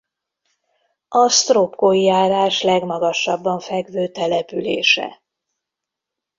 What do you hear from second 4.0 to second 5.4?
települése.